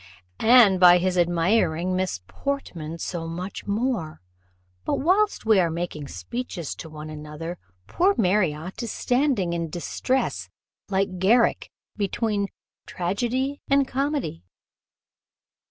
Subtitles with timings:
[0.39, 4.19] "And by his admiring Miss Portman so much more.
[4.83, 10.49] But whilst we are making speeches to one another, poor Marriott is standing in distress,
[10.89, 12.47] like Garrick, between
[12.87, 14.43] tragedy and comedy."